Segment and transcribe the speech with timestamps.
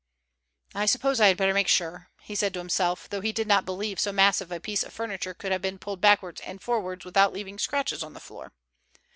[0.73, 3.65] "I suppose I had better make sure," he said to himself, though he did not
[3.67, 7.33] believe so massive a piece of furniture could have been pulled backwards and forwards without
[7.33, 8.51] leaving scratches on the floor.